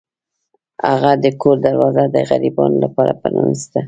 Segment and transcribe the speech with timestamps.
[0.89, 3.79] هغه د کور دروازه د غریبانو لپاره پرانیسته.